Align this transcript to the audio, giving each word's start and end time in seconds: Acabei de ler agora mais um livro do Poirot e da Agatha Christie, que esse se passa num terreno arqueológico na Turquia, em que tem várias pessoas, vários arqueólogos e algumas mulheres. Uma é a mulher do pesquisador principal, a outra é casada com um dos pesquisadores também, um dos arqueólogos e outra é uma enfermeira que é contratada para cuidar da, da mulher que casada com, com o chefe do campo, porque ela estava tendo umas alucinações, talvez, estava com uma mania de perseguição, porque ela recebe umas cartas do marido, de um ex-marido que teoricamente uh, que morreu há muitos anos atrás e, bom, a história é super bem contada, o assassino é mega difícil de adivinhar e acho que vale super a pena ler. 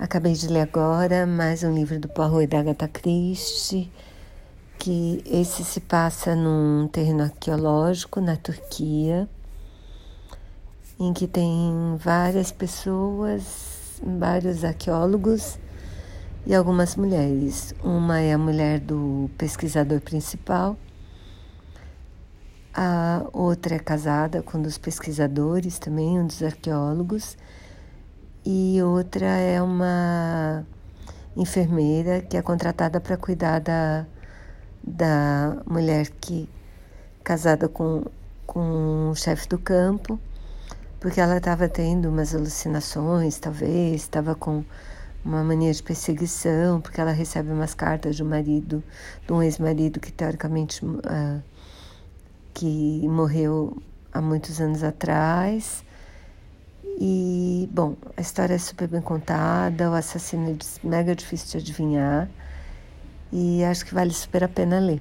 Acabei 0.00 0.32
de 0.32 0.48
ler 0.48 0.62
agora 0.62 1.26
mais 1.26 1.62
um 1.62 1.74
livro 1.74 2.00
do 2.00 2.08
Poirot 2.08 2.44
e 2.44 2.46
da 2.46 2.60
Agatha 2.60 2.88
Christie, 2.88 3.92
que 4.78 5.22
esse 5.26 5.62
se 5.62 5.78
passa 5.78 6.34
num 6.34 6.88
terreno 6.88 7.24
arqueológico 7.24 8.18
na 8.18 8.34
Turquia, 8.34 9.28
em 10.98 11.12
que 11.12 11.28
tem 11.28 11.98
várias 11.98 12.50
pessoas, 12.50 14.00
vários 14.02 14.64
arqueólogos 14.64 15.58
e 16.46 16.54
algumas 16.54 16.96
mulheres. 16.96 17.74
Uma 17.84 18.20
é 18.20 18.32
a 18.32 18.38
mulher 18.38 18.80
do 18.80 19.28
pesquisador 19.36 20.00
principal, 20.00 20.78
a 22.72 23.26
outra 23.34 23.74
é 23.74 23.78
casada 23.78 24.42
com 24.42 24.56
um 24.56 24.62
dos 24.62 24.78
pesquisadores 24.78 25.78
também, 25.78 26.18
um 26.18 26.26
dos 26.26 26.42
arqueólogos 26.42 27.36
e 28.44 28.82
outra 28.82 29.26
é 29.26 29.60
uma 29.60 30.64
enfermeira 31.36 32.20
que 32.20 32.36
é 32.36 32.42
contratada 32.42 33.00
para 33.00 33.16
cuidar 33.16 33.60
da, 33.60 34.06
da 34.82 35.62
mulher 35.66 36.10
que 36.20 36.48
casada 37.22 37.68
com, 37.68 38.04
com 38.46 39.10
o 39.10 39.14
chefe 39.14 39.48
do 39.48 39.58
campo, 39.58 40.18
porque 40.98 41.20
ela 41.20 41.36
estava 41.36 41.68
tendo 41.68 42.08
umas 42.08 42.34
alucinações, 42.34 43.38
talvez, 43.38 44.02
estava 44.02 44.34
com 44.34 44.64
uma 45.24 45.44
mania 45.44 45.72
de 45.72 45.82
perseguição, 45.82 46.80
porque 46.80 47.00
ela 47.00 47.12
recebe 47.12 47.50
umas 47.52 47.74
cartas 47.74 48.16
do 48.16 48.24
marido, 48.24 48.82
de 49.26 49.32
um 49.32 49.42
ex-marido 49.42 50.00
que 50.00 50.10
teoricamente 50.10 50.84
uh, 50.84 51.42
que 52.54 53.06
morreu 53.06 53.76
há 54.12 54.20
muitos 54.20 54.60
anos 54.60 54.82
atrás 54.82 55.84
e, 57.00 57.66
bom, 57.72 57.96
a 58.14 58.20
história 58.20 58.54
é 58.54 58.58
super 58.58 58.86
bem 58.86 59.00
contada, 59.00 59.90
o 59.90 59.94
assassino 59.94 60.50
é 60.50 60.86
mega 60.86 61.14
difícil 61.14 61.58
de 61.58 61.70
adivinhar 61.70 62.28
e 63.32 63.64
acho 63.64 63.86
que 63.86 63.94
vale 63.94 64.12
super 64.12 64.44
a 64.44 64.48
pena 64.48 64.78
ler. 64.78 65.00